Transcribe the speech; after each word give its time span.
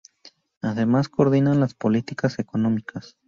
Además, 0.63 1.09
coordinan 1.09 1.59
las 1.59 1.75
políticas 1.75 2.39
económicas. 2.39 3.17